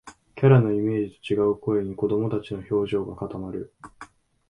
[0.35, 3.71] キャラのイメージと違う声に、子どもたちの表情が固まる